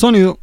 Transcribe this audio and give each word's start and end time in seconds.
sonido. 0.00 0.38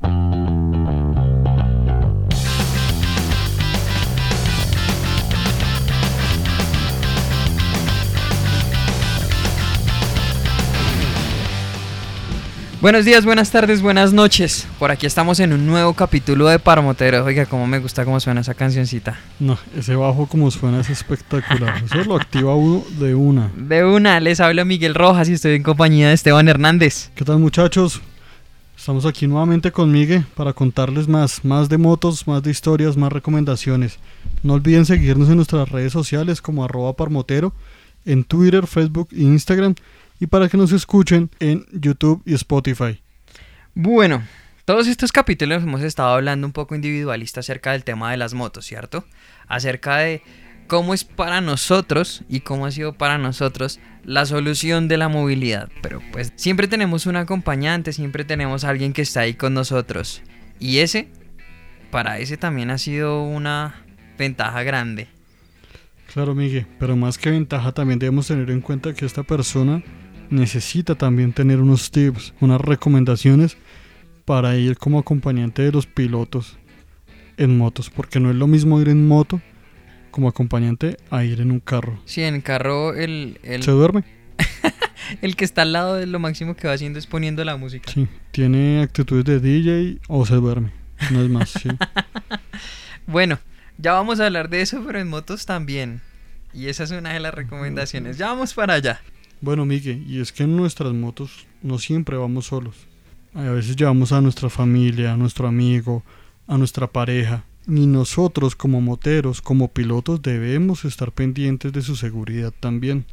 Buenos 12.80 13.06
días, 13.06 13.26
buenas 13.26 13.50
tardes, 13.50 13.82
buenas 13.82 14.14
noches. 14.14 14.68
Por 14.78 14.92
aquí 14.92 15.08
estamos 15.08 15.40
en 15.40 15.52
un 15.52 15.66
nuevo 15.66 15.96
capítulo 15.96 16.48
de 16.48 16.60
Parmotero. 16.60 17.26
Oiga, 17.26 17.48
cómo 17.48 17.66
me 17.66 17.80
gusta 17.80 18.06
cómo 18.06 18.20
suena 18.20 18.42
esa 18.42 18.54
cancioncita. 18.54 19.20
No, 19.40 19.58
ese 19.76 19.96
bajo 19.96 20.28
como 20.28 20.52
suena 20.52 20.82
es 20.82 20.92
espectacular. 20.92 21.84
Eso 21.86 22.04
lo 22.04 22.16
activa 22.16 22.54
uno 22.54 22.84
de 23.00 23.16
una. 23.16 23.52
De 23.58 23.84
una, 23.84 24.20
les 24.20 24.40
habla 24.40 24.64
Miguel 24.64 24.94
Rojas 24.94 25.28
y 25.28 25.34
estoy 25.34 25.56
en 25.56 25.64
compañía 25.64 26.10
de 26.10 26.14
Esteban 26.14 26.48
Hernández. 26.48 27.10
¿Qué 27.16 27.26
tal 27.26 27.40
muchachos? 27.40 28.00
Estamos 28.88 29.06
aquí 29.06 29.28
nuevamente 29.28 29.74
con 29.74 29.92
Miguel 29.92 30.26
para 30.34 30.54
contarles 30.54 31.10
más, 31.10 31.44
más 31.44 31.68
de 31.68 31.78
motos, 31.78 32.26
más 32.26 32.42
de 32.42 32.52
historias, 32.52 32.96
más 32.96 33.12
recomendaciones. 33.12 34.00
No 34.44 34.54
olviden 34.54 34.86
seguirnos 34.86 35.28
en 35.28 35.36
nuestras 35.36 35.68
redes 35.68 35.92
sociales 35.92 36.42
como 36.42 36.64
arroba 36.64 36.96
parmotero, 36.96 37.54
en 38.06 38.24
Twitter, 38.24 38.66
Facebook 38.66 39.10
e 39.12 39.24
Instagram 39.24 39.76
y 40.22 40.28
para 40.28 40.48
que 40.48 40.56
nos 40.56 40.72
escuchen 40.72 41.30
en 41.42 41.66
YouTube 41.74 42.22
y 42.26 42.34
Spotify. 42.36 43.02
Bueno, 43.76 44.24
todos 44.64 44.88
estos 44.88 45.12
capítulos 45.12 45.64
hemos 45.64 45.82
estado 45.82 46.14
hablando 46.14 46.48
un 46.48 46.54
poco 46.54 46.74
individualista 46.74 47.42
acerca 47.42 47.74
del 47.74 47.84
tema 47.84 48.12
de 48.12 48.16
las 48.16 48.34
motos, 48.34 48.66
¿cierto? 48.66 49.04
Acerca 49.50 49.98
de 49.98 50.22
cómo 50.68 50.94
es 50.94 51.04
para 51.04 51.42
nosotros 51.42 52.24
y 52.30 52.42
cómo 52.42 52.66
ha 52.66 52.72
sido 52.72 52.94
para 52.94 53.18
nosotros 53.18 53.80
la 54.04 54.26
solución 54.26 54.88
de 54.88 54.98
la 54.98 55.10
movilidad. 55.10 55.70
Pero 55.82 56.02
pues 56.12 56.34
siempre 56.36 56.68
tenemos 56.68 57.06
un 57.06 57.16
acompañante, 57.16 57.94
siempre 57.94 58.24
tenemos 58.24 58.64
alguien 58.64 58.94
que 58.94 59.02
está 59.02 59.22
ahí 59.22 59.34
con 59.34 59.54
nosotros. 59.54 60.22
Y 60.60 60.80
ese, 60.80 61.08
para 61.92 62.20
ese 62.20 62.38
también 62.38 62.70
ha 62.70 62.78
sido 62.78 63.24
una 63.24 63.84
ventaja 64.18 64.64
grande. 64.64 65.08
Claro, 66.14 66.36
Miguel, 66.36 66.66
pero 66.80 66.96
más 66.96 67.18
que 67.18 67.32
ventaja 67.32 67.72
también 67.72 68.00
debemos 68.00 68.28
tener 68.28 68.50
en 68.50 68.62
cuenta 68.62 68.94
que 68.94 69.06
esta 69.06 69.24
persona 69.24 69.84
necesita 70.30 70.96
también 70.96 71.34
tener 71.34 71.60
unos 71.60 71.92
tips, 71.92 72.34
unas 72.42 72.62
recomendaciones 72.62 73.58
para 74.26 74.58
ir 74.58 74.78
como 74.78 75.00
acompañante 75.00 75.62
de 75.62 75.72
los 75.72 75.86
pilotos 75.86 76.58
en 77.38 77.58
motos, 77.58 77.90
porque 77.90 78.20
no 78.20 78.30
es 78.30 78.36
lo 78.36 78.48
mismo 78.48 78.82
ir 78.82 78.90
en 78.90 79.08
moto 79.08 79.42
como 80.18 80.30
acompañante 80.30 80.98
a 81.12 81.24
ir 81.24 81.42
en 81.42 81.52
un 81.52 81.60
carro. 81.60 82.02
Sí, 82.06 82.24
en 82.24 82.42
carro 82.42 82.96
el... 82.96 83.40
el... 83.44 83.62
¿Se 83.62 83.70
duerme? 83.70 84.04
el 85.22 85.36
que 85.36 85.46
está 85.46 85.62
al 85.62 85.74
lado 85.74 85.94
de 85.94 86.08
lo 86.08 86.18
máximo 86.18 86.56
que 86.56 86.68
va 86.68 86.74
haciendo 86.74 86.98
es 86.98 87.06
poniendo 87.06 87.46
la 87.46 87.56
música. 87.56 87.92
Sí, 87.92 88.08
tiene 88.32 88.82
actitudes 88.82 89.26
de 89.26 89.40
DJ 89.40 90.00
o 90.08 90.26
se 90.26 90.34
duerme, 90.34 90.72
no 91.12 91.22
es 91.22 91.30
más, 91.30 91.52
sí. 91.52 91.70
bueno, 93.06 93.38
ya 93.78 93.94
vamos 93.94 94.20
a 94.20 94.26
hablar 94.26 94.50
de 94.50 94.62
eso, 94.62 94.82
pero 94.88 95.00
en 95.00 95.08
motos 95.08 95.46
también. 95.46 96.02
Y 96.52 96.66
esa 96.66 96.86
es 96.86 96.90
una 96.90 97.14
de 97.14 97.20
las 97.20 97.36
recomendaciones. 97.36 98.18
Ya 98.18 98.30
vamos 98.30 98.56
para 98.56 98.74
allá. 98.74 99.00
Bueno, 99.40 99.68
Miguel, 99.68 100.04
y 100.10 100.20
es 100.20 100.32
que 100.32 100.46
en 100.46 100.58
nuestras 100.58 100.94
motos 100.94 101.46
no 101.62 101.78
siempre 101.78 102.18
vamos 102.18 102.48
solos. 102.48 102.76
A 103.36 103.44
veces 103.44 103.76
llevamos 103.76 104.12
a 104.12 104.22
nuestra 104.22 104.50
familia, 104.50 105.14
a 105.14 105.18
nuestro 105.18 105.48
amigo, 105.48 106.02
a 106.48 106.58
nuestra 106.58 106.88
pareja. 106.88 107.44
Y 107.68 107.86
nosotros 107.88 108.56
como 108.56 108.82
moteros, 108.82 109.42
como 109.42 109.68
pilotos, 109.68 110.22
debemos 110.22 110.86
estar 110.86 111.12
pendientes 111.12 111.74
de 111.74 111.82
su 111.82 111.96
seguridad 111.96 112.54
también. 112.60 113.06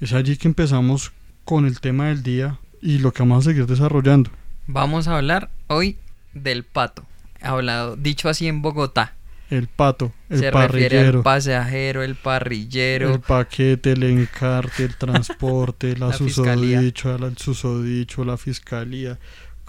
Es 0.00 0.12
allí 0.12 0.36
que 0.36 0.48
empezamos 0.48 1.12
con 1.44 1.66
el 1.66 1.80
tema 1.80 2.08
del 2.08 2.22
día 2.22 2.58
y 2.82 2.98
lo 2.98 3.12
que 3.12 3.22
vamos 3.22 3.46
a 3.46 3.50
seguir 3.50 3.66
desarrollando. 3.66 4.30
Vamos 4.66 5.08
a 5.08 5.16
hablar 5.16 5.50
hoy 5.68 5.96
del 6.34 6.64
pato. 6.64 7.04
Hablado, 7.40 7.96
dicho 7.96 8.28
así 8.28 8.46
en 8.46 8.62
Bogotá 8.62 9.14
el 9.50 9.68
pato, 9.68 10.12
el 10.30 10.38
Se 10.38 10.50
parrillero. 10.50 11.18
el 11.18 11.22
pasajero, 11.22 12.02
el 12.02 12.14
parrillero. 12.14 13.14
El 13.14 13.20
paquete, 13.20 13.92
el 13.92 14.02
encarte, 14.02 14.84
el 14.84 14.96
transporte, 14.96 15.96
la, 15.98 16.12
susodicho, 16.12 17.14
el 17.14 17.36
susodicho, 17.36 18.24
la 18.24 18.36
fiscalía, 18.36 19.18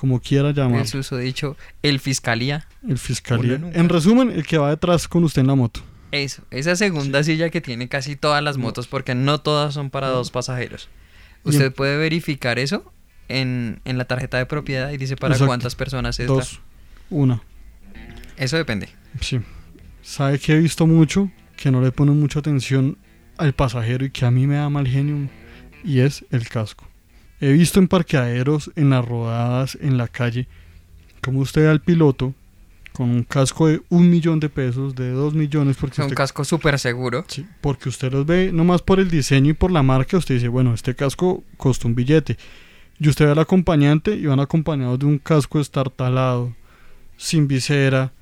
como 0.06 0.22
quiera 0.22 0.52
llamar. 0.52 0.82
El 0.82 0.88
susodicho, 0.88 1.58
el 1.82 2.00
fiscalía. 2.00 2.68
El 2.88 2.98
fiscalía. 2.98 3.60
En 3.74 3.90
resumen, 3.90 4.32
el 4.32 4.46
que 4.46 4.58
va 4.58 4.70
detrás 4.70 5.08
con 5.08 5.24
usted 5.24 5.42
en 5.42 5.48
la 5.48 5.56
moto. 5.56 5.82
Eso, 6.12 6.44
esa 6.52 6.76
segunda 6.76 7.24
silla 7.24 7.50
que 7.50 7.60
tiene 7.60 7.90
casi 7.90 8.16
todas 8.16 8.42
las 8.44 8.58
motos, 8.58 8.88
porque 8.88 9.16
no 9.16 9.42
todas 9.42 9.74
son 9.74 9.90
para 9.90 10.08
dos 10.10 10.32
pasajeros. 10.32 10.90
Usted 11.44 11.74
puede 11.74 11.98
verificar 11.98 12.58
eso 12.60 12.92
en, 13.28 13.82
en, 13.86 13.98
la 13.98 14.06
tarjeta 14.06 14.38
de 14.38 14.46
propiedad 14.46 14.92
y 14.92 14.98
dice 14.98 15.16
para 15.16 15.38
cuántas 15.38 15.76
personas 15.76 16.20
es. 16.20 16.28
Dos, 16.28 16.62
una. 17.10 17.42
Eso 18.38 18.58
depende. 18.58 18.90
Sí 19.22 19.40
sabe 20.06 20.38
que 20.38 20.54
he 20.54 20.60
visto 20.60 20.86
mucho, 20.86 21.32
que 21.58 21.72
no 21.72 21.82
le 21.82 21.92
ponen 21.92 22.20
mucha 22.20 22.40
atención 22.40 22.98
al 23.38 23.54
pasajero 23.54 24.06
y 24.06 24.12
que 24.12 24.26
a 24.26 24.32
mí 24.32 24.48
me 24.48 24.56
da 24.56 24.70
mal 24.70 24.88
genio, 24.88 25.28
y 25.84 26.00
es 26.00 26.24
el 26.32 26.48
casco. 26.48 26.88
He 27.42 27.52
visto 27.52 27.80
en 27.80 27.88
parqueaderos, 27.88 28.72
en 28.76 28.92
las 28.92 29.06
rodadas, 29.06 29.78
en 29.82 29.98
la 29.98 30.08
calle, 30.08 30.48
como 31.22 31.40
usted 31.40 31.64
ve 31.64 31.70
al 31.70 31.82
piloto 31.82 32.34
con 32.96 33.10
un 33.10 33.24
casco 33.24 33.68
de 33.68 33.82
un 33.90 34.10
millón 34.10 34.40
de 34.40 34.48
pesos, 34.48 34.96
de 34.96 35.12
dos 35.12 35.34
millones. 35.34 35.76
Porque 35.76 36.02
es 36.02 36.08
un 36.08 36.16
casco 36.16 36.46
súper 36.46 36.80
seguro. 36.80 37.26
Sí, 37.28 37.46
porque 37.60 37.90
usted 37.90 38.12
los 38.12 38.26
ve 38.26 38.52
nomás 38.54 38.82
por 38.82 39.00
el 39.00 39.12
diseño 39.12 39.52
y 39.52 39.54
por 39.54 39.70
la 39.70 39.84
marca, 39.84 40.18
usted 40.18 40.36
dice, 40.36 40.48
bueno, 40.48 40.74
este 40.74 40.96
casco 40.96 41.44
costó 41.58 41.90
un 41.90 41.96
billete. 41.96 42.38
Y 42.98 43.10
usted 43.10 43.26
ve 43.26 43.32
al 43.32 43.40
acompañante 43.40 44.16
y 44.16 44.26
van 44.26 44.40
acompañados 44.40 45.00
de 45.00 45.06
un 45.08 45.18
casco 45.18 45.60
estartalado, 45.60 46.56
sin 47.18 47.48
visera, 47.48 48.14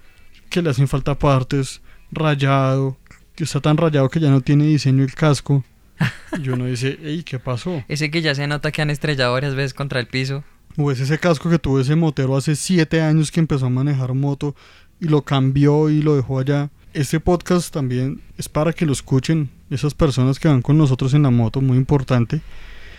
que 0.50 0.63
le 0.63 0.72
hacen 0.72 0.88
falta 0.88 1.18
partes, 1.18 1.81
rayado, 2.12 2.97
que 3.35 3.44
está 3.44 3.62
tan 3.62 3.78
rayado 3.78 4.09
que 4.09 4.19
ya 4.19 4.31
no 4.31 4.41
tiene 4.41 4.66
diseño 4.66 5.03
el 5.03 5.13
casco. 5.13 5.63
Y 6.41 6.49
uno 6.49 6.65
dice, 6.65 6.99
ey, 7.03 7.23
¿qué 7.23 7.39
pasó? 7.39 7.83
Ese 7.87 8.09
que 8.09 8.21
ya 8.21 8.33
se 8.33 8.47
nota 8.47 8.71
que 8.71 8.81
han 8.81 8.89
estrellado 8.89 9.33
varias 9.33 9.55
veces 9.55 9.73
contra 9.73 9.99
el 9.99 10.07
piso. 10.07 10.43
O 10.77 10.91
es 10.91 10.99
ese 10.99 11.19
casco 11.19 11.49
que 11.49 11.59
tuvo 11.59 11.79
ese 11.79 11.95
motero 11.95 12.35
hace 12.35 12.55
siete 12.55 13.01
años 13.01 13.31
que 13.31 13.39
empezó 13.39 13.67
a 13.67 13.69
manejar 13.69 14.13
moto 14.15 14.55
y 14.99 15.07
lo 15.07 15.21
cambió 15.21 15.89
y 15.89 16.01
lo 16.01 16.15
dejó 16.15 16.39
allá. 16.39 16.71
Este 16.93 17.19
podcast 17.19 17.71
también 17.73 18.21
es 18.37 18.49
para 18.49 18.73
que 18.73 18.85
lo 18.85 18.93
escuchen 18.93 19.49
esas 19.69 19.93
personas 19.93 20.39
que 20.39 20.47
van 20.47 20.61
con 20.61 20.77
nosotros 20.77 21.13
en 21.13 21.23
la 21.23 21.29
moto, 21.29 21.61
muy 21.61 21.77
importante. 21.77 22.41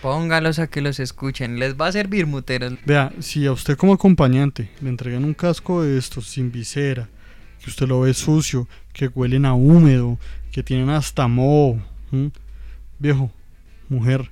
Póngalos 0.03 0.59
a 0.59 0.67
que 0.67 0.83
los 0.83 1.01
escuchen, 1.01 1.59
les 1.59 1.77
va 1.77 1.87
a 1.87 1.93
servir 1.93 2.27
muteros. 2.27 2.75
Vea, 2.85 3.13
si 3.21 3.47
a 3.47 3.53
usted 3.53 3.77
como 3.77 3.95
acompañante 3.95 4.71
le 4.81 4.91
entregan 4.91 5.25
un 5.25 5.35
casco 5.35 5.83
de 5.83 5.97
estos 5.97 6.29
sin 6.29 6.53
visera, 6.53 7.09
que 7.63 7.71
usted 7.71 7.89
lo 7.89 8.01
ve 8.01 8.13
sucio, 8.15 8.69
que 8.93 9.09
huelen 9.09 9.47
a 9.47 9.55
húmedo, 9.55 10.19
que 10.53 10.63
tienen 10.63 10.91
hasta 10.91 11.27
moho. 11.27 11.81
Viejo, 12.99 13.31
mujer, 13.89 14.31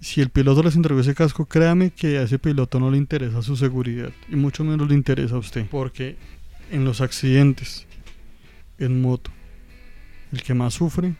si 0.00 0.20
el 0.20 0.30
piloto 0.30 0.62
les 0.62 0.76
entregó 0.76 1.00
ese 1.00 1.14
casco, 1.14 1.44
créame 1.44 1.90
que 1.90 2.18
a 2.18 2.22
ese 2.22 2.38
piloto 2.38 2.80
no 2.80 2.90
le 2.90 2.96
interesa 2.96 3.42
su 3.42 3.56
seguridad 3.56 4.10
y 4.28 4.36
mucho 4.36 4.64
menos 4.64 4.88
le 4.88 4.94
interesa 4.94 5.34
a 5.34 5.38
usted, 5.38 5.66
porque 5.70 6.16
en 6.70 6.84
los 6.84 7.00
accidentes 7.00 7.86
en 8.78 9.02
moto, 9.02 9.30
el 10.32 10.42
que 10.42 10.54
más 10.54 10.74
sufre 10.74 11.14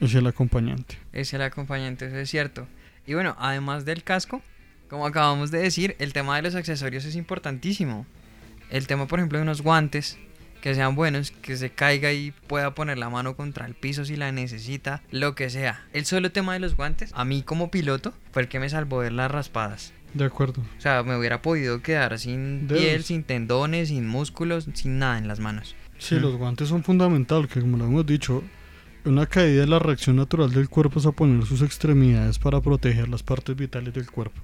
es 0.00 0.14
el 0.14 0.26
acompañante. 0.26 0.96
Es 1.12 1.34
el 1.34 1.42
acompañante, 1.42 2.06
eso 2.06 2.16
es 2.16 2.30
cierto. 2.30 2.68
Y 3.06 3.14
bueno, 3.14 3.34
además 3.38 3.84
del 3.84 4.04
casco, 4.04 4.42
como 4.88 5.06
acabamos 5.06 5.50
de 5.50 5.58
decir, 5.58 5.96
el 5.98 6.12
tema 6.12 6.36
de 6.36 6.42
los 6.42 6.54
accesorios 6.54 7.04
es 7.04 7.16
importantísimo. 7.16 8.06
El 8.70 8.86
tema, 8.86 9.08
por 9.08 9.18
ejemplo, 9.18 9.38
de 9.38 9.42
unos 9.42 9.62
guantes, 9.62 10.18
que 10.60 10.74
sean 10.74 10.94
buenos, 10.94 11.30
que 11.30 11.56
se 11.56 11.70
caiga 11.70 12.12
y 12.12 12.32
pueda 12.46 12.74
poner 12.74 12.98
la 12.98 13.10
mano 13.10 13.36
contra 13.36 13.66
el 13.66 13.74
piso 13.74 14.04
si 14.04 14.16
la 14.16 14.32
necesita, 14.32 15.02
lo 15.10 15.34
que 15.34 15.50
sea. 15.50 15.86
El 15.92 16.04
solo 16.04 16.32
tema 16.32 16.54
de 16.54 16.60
los 16.60 16.76
guantes, 16.76 17.10
a 17.14 17.24
mí 17.24 17.42
como 17.42 17.70
piloto, 17.70 18.14
fue 18.32 18.42
el 18.42 18.48
que 18.48 18.60
me 18.60 18.68
salvó 18.68 19.02
de 19.02 19.10
las 19.10 19.30
raspadas. 19.30 19.92
De 20.14 20.24
acuerdo. 20.24 20.62
O 20.78 20.80
sea, 20.80 21.02
me 21.02 21.16
hubiera 21.16 21.42
podido 21.42 21.82
quedar 21.82 22.18
sin 22.18 22.66
piel, 22.68 23.04
sin 23.04 23.24
tendones, 23.24 23.88
sin 23.88 24.06
músculos, 24.06 24.68
sin 24.72 24.98
nada 24.98 25.18
en 25.18 25.28
las 25.28 25.38
manos. 25.38 25.76
Sí, 25.98 26.18
los 26.18 26.36
guantes 26.36 26.68
son 26.68 26.82
fundamentales, 26.82 27.50
que 27.50 27.60
como 27.60 27.76
lo 27.76 27.84
hemos 27.84 28.06
dicho, 28.06 28.42
una 29.04 29.26
caída 29.26 29.62
de 29.62 29.66
la 29.66 29.78
reacción 29.78 30.16
natural 30.16 30.50
del 30.50 30.68
cuerpo 30.68 30.98
es 30.98 31.06
a 31.06 31.12
poner 31.12 31.44
sus 31.44 31.62
extremidades 31.62 32.38
para 32.38 32.60
proteger 32.60 33.08
las 33.08 33.22
partes 33.22 33.56
vitales 33.56 33.92
del 33.92 34.10
cuerpo. 34.10 34.40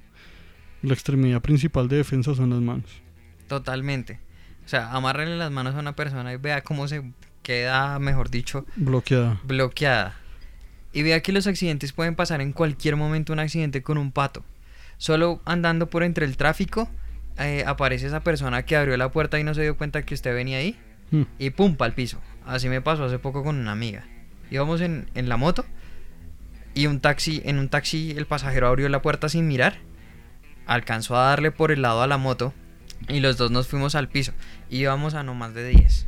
La 0.81 0.93
extremidad 0.93 1.41
principal 1.41 1.87
de 1.87 1.97
defensa 1.97 2.35
son 2.35 2.51
las 2.51 2.61
manos. 2.61 2.89
Totalmente. 3.47 4.19
O 4.65 4.67
sea, 4.67 4.91
amárrele 4.91 5.37
las 5.37 5.51
manos 5.51 5.75
a 5.75 5.79
una 5.79 5.95
persona 5.95 6.33
y 6.33 6.37
vea 6.37 6.63
cómo 6.63 6.87
se 6.87 7.03
queda, 7.43 7.99
mejor 7.99 8.31
dicho, 8.31 8.65
bloqueada. 8.75 9.39
Bloqueada. 9.43 10.15
Y 10.91 11.03
vea 11.03 11.21
que 11.21 11.31
los 11.31 11.45
accidentes 11.45 11.93
pueden 11.93 12.15
pasar 12.15 12.41
en 12.41 12.51
cualquier 12.51 12.95
momento 12.95 13.33
un 13.33 13.39
accidente 13.39 13.83
con 13.83 13.97
un 13.97 14.11
pato. 14.11 14.43
Solo 14.97 15.41
andando 15.45 15.87
por 15.87 16.03
entre 16.03 16.25
el 16.25 16.37
tráfico, 16.37 16.89
eh, 17.37 17.63
aparece 17.67 18.07
esa 18.07 18.21
persona 18.21 18.63
que 18.63 18.75
abrió 18.75 18.97
la 18.97 19.11
puerta 19.11 19.39
y 19.39 19.43
no 19.43 19.53
se 19.53 19.61
dio 19.61 19.77
cuenta 19.77 20.03
que 20.03 20.13
usted 20.13 20.33
venía 20.33 20.57
ahí. 20.57 20.79
Hmm. 21.11 21.23
Y 21.37 21.51
pum, 21.51 21.75
al 21.79 21.93
piso. 21.93 22.19
Así 22.45 22.69
me 22.69 22.81
pasó 22.81 23.03
hace 23.03 23.19
poco 23.19 23.43
con 23.43 23.59
una 23.59 23.71
amiga. 23.71 24.03
Íbamos 24.49 24.81
en, 24.81 25.09
en 25.13 25.29
la 25.29 25.37
moto 25.37 25.65
y 26.73 26.87
un 26.87 26.99
taxi, 26.99 27.41
en 27.45 27.59
un 27.59 27.69
taxi 27.69 28.13
el 28.17 28.25
pasajero 28.25 28.67
abrió 28.67 28.89
la 28.89 29.01
puerta 29.01 29.29
sin 29.29 29.47
mirar. 29.47 29.77
Alcanzó 30.65 31.15
a 31.15 31.25
darle 31.25 31.51
por 31.51 31.71
el 31.71 31.83
lado 31.83 32.01
a 32.01 32.07
la 32.07 32.17
moto 32.17 32.53
Y 33.07 33.19
los 33.19 33.37
dos 33.37 33.51
nos 33.51 33.67
fuimos 33.67 33.95
al 33.95 34.09
piso. 34.09 34.33
Íbamos 34.69 35.13
a 35.13 35.23
no 35.23 35.35
más 35.35 35.53
de 35.53 35.67
10. 35.67 36.07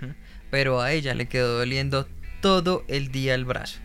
¿Mm? 0.00 0.04
Pero 0.50 0.80
a 0.80 0.92
ella 0.92 1.14
le 1.14 1.26
quedó 1.26 1.58
doliendo 1.58 2.06
todo 2.40 2.84
el 2.88 3.10
día 3.10 3.34
el 3.34 3.44
brazo. 3.44 3.80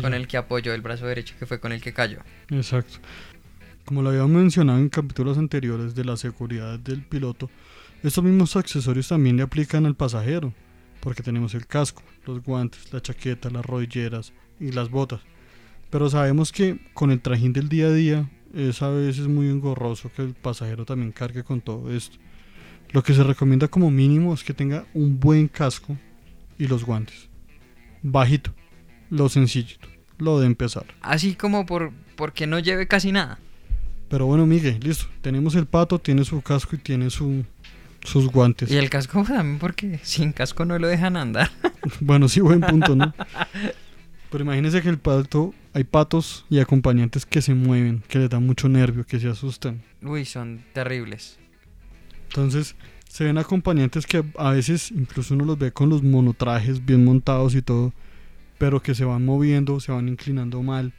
Con 0.00 0.14
el 0.14 0.28
que 0.28 0.36
apoyó 0.36 0.72
el 0.72 0.82
brazo 0.82 1.06
derecho, 1.06 1.34
que 1.36 1.46
fue 1.46 1.58
con 1.58 1.72
el 1.72 1.82
que 1.82 1.92
cayó. 1.92 2.18
Exacto. 2.50 2.98
Como 3.84 4.02
lo 4.02 4.10
habíamos 4.10 4.30
mencionado 4.30 4.78
en 4.78 4.88
capítulos 4.88 5.36
anteriores 5.36 5.96
de 5.96 6.04
la 6.04 6.16
seguridad 6.16 6.78
del 6.78 7.02
piloto, 7.02 7.50
estos 8.04 8.22
mismos 8.22 8.54
accesorios 8.54 9.08
también 9.08 9.36
le 9.36 9.42
aplican 9.42 9.86
al 9.86 9.96
pasajero, 9.96 10.54
porque 11.00 11.24
tenemos 11.24 11.54
el 11.54 11.66
casco, 11.66 12.04
los 12.24 12.40
guantes, 12.44 12.92
la 12.92 13.02
chaqueta, 13.02 13.50
las 13.50 13.66
rodilleras 13.66 14.32
y 14.60 14.70
las 14.70 14.90
botas. 14.90 15.22
Pero 15.90 16.08
sabemos 16.08 16.52
que 16.52 16.78
con 16.94 17.10
el 17.10 17.20
trajín 17.20 17.52
del 17.52 17.68
día 17.68 17.86
a 17.86 17.92
día 17.92 18.30
es 18.54 18.82
a 18.82 18.88
veces 18.90 19.28
muy 19.28 19.48
engorroso 19.48 20.10
que 20.14 20.22
el 20.22 20.34
pasajero 20.34 20.84
también 20.84 21.12
cargue 21.12 21.44
con 21.44 21.60
todo 21.60 21.92
esto. 21.92 22.18
Lo 22.90 23.02
que 23.02 23.14
se 23.14 23.22
recomienda 23.22 23.68
como 23.68 23.90
mínimo 23.90 24.34
es 24.34 24.42
que 24.42 24.54
tenga 24.54 24.84
un 24.94 25.20
buen 25.20 25.48
casco 25.48 25.96
y 26.58 26.66
los 26.66 26.84
guantes. 26.84 27.28
Bajito, 28.02 28.52
lo 29.10 29.28
sencillito, 29.28 29.88
lo 30.18 30.40
de 30.40 30.46
empezar. 30.46 30.86
Así 31.00 31.34
como 31.34 31.66
por 31.66 31.92
porque 32.16 32.46
no 32.46 32.58
lleve 32.58 32.86
casi 32.86 33.12
nada. 33.12 33.38
Pero 34.08 34.26
bueno, 34.26 34.44
Miguel, 34.44 34.80
listo. 34.80 35.06
Tenemos 35.22 35.54
el 35.54 35.66
pato, 35.66 35.98
tiene 35.98 36.24
su 36.24 36.42
casco 36.42 36.74
y 36.74 36.78
tiene 36.78 37.10
su, 37.10 37.44
sus 38.02 38.26
guantes. 38.26 38.70
Y 38.70 38.76
el 38.76 38.90
casco 38.90 39.24
también 39.24 39.58
porque 39.58 40.00
sin 40.02 40.32
casco 40.32 40.64
no 40.64 40.78
lo 40.78 40.88
dejan 40.88 41.16
andar. 41.16 41.50
Bueno, 42.00 42.28
sí, 42.28 42.40
buen 42.40 42.60
punto, 42.60 42.94
¿no? 42.94 43.14
Pero 44.30 44.44
imagínense 44.44 44.80
que 44.80 44.88
el 44.88 44.98
pato, 44.98 45.52
hay 45.72 45.84
patos 45.84 46.46
y 46.48 46.60
acompañantes 46.60 47.26
que 47.26 47.42
se 47.42 47.54
mueven, 47.54 48.02
que 48.08 48.20
les 48.20 48.30
da 48.30 48.38
mucho 48.38 48.68
nervio, 48.68 49.04
que 49.04 49.18
se 49.18 49.28
asustan. 49.28 49.82
Uy, 50.02 50.24
son 50.24 50.64
terribles. 50.72 51.38
Entonces, 52.28 52.76
se 53.08 53.24
ven 53.24 53.38
acompañantes 53.38 54.06
que 54.06 54.24
a 54.38 54.50
veces 54.52 54.92
incluso 54.92 55.34
uno 55.34 55.44
los 55.44 55.58
ve 55.58 55.72
con 55.72 55.88
los 55.88 56.04
monotrajes 56.04 56.84
bien 56.84 57.04
montados 57.04 57.56
y 57.56 57.62
todo, 57.62 57.92
pero 58.56 58.80
que 58.80 58.94
se 58.94 59.04
van 59.04 59.24
moviendo, 59.24 59.80
se 59.80 59.90
van 59.90 60.08
inclinando 60.08 60.62
mal. 60.62 60.92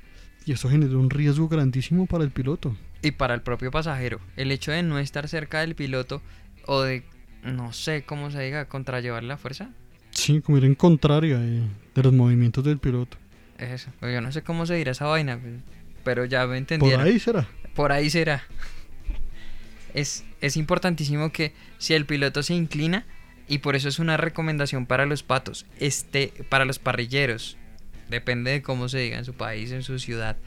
Y 0.46 0.52
eso 0.52 0.70
genera 0.70 0.98
un 0.98 1.10
riesgo 1.10 1.48
grandísimo 1.48 2.08
para 2.08 2.26
el 2.26 2.32
piloto. 2.32 2.76
Y 3.02 3.12
para 3.12 3.34
el 3.34 3.42
propio 3.42 3.72
pasajero, 3.72 4.20
el 4.36 4.52
hecho 4.52 4.72
de 4.72 4.84
no 4.84 5.00
estar 5.00 5.30
cerca 5.30 5.62
del 5.62 5.76
piloto 5.76 6.22
o 6.66 6.82
de, 6.82 7.04
no 7.44 7.72
sé 7.72 8.04
cómo 8.04 8.30
se 8.30 8.42
diga, 8.42 8.66
contrarrevar 8.66 9.24
la 9.24 9.38
fuerza, 9.38 9.70
Sí, 10.12 10.42
como 10.42 10.58
ir 10.58 10.66
en 10.66 10.76
contraria 10.76 11.40
de, 11.40 11.62
de 11.96 12.04
los 12.04 12.14
movimientos 12.14 12.64
del 12.64 12.78
piloto. 12.78 13.18
Es 13.66 13.72
eso. 13.72 13.92
Pues 14.00 14.14
Yo 14.14 14.22
no 14.22 14.32
sé 14.32 14.42
cómo 14.42 14.66
se 14.66 14.76
dirá 14.76 14.92
esa 14.92 15.06
vaina, 15.06 15.38
pues, 15.40 15.54
pero 16.04 16.26
ya 16.26 16.42
me 16.42 16.48
Por 16.48 16.58
entendieron. 16.58 17.02
ahí 17.06 17.20
será. 17.20 17.48
Por 17.76 17.92
ahí 17.92 18.10
será. 18.10 18.44
Es, 19.94 20.24
es 20.40 20.56
importantísimo 20.56 21.34
que 21.34 21.54
si 21.78 21.94
el 21.94 22.06
piloto 22.06 22.44
se 22.44 22.54
inclina, 22.54 23.06
y 23.50 23.58
por 23.58 23.76
eso 23.76 23.90
es 23.90 24.00
una 24.00 24.16
recomendación 24.16 24.86
para 24.86 25.06
los 25.06 25.22
patos, 25.22 25.66
este, 25.82 26.32
para 26.48 26.64
los 26.64 26.80
parrilleros, 26.80 27.58
depende 28.10 28.52
de 28.52 28.62
cómo 28.62 28.88
se 28.88 29.00
diga 29.00 29.18
en 29.18 29.26
su 29.26 29.34
país, 29.34 29.74
en 29.74 29.84
su 29.84 30.00
ciudad, 30.00 30.38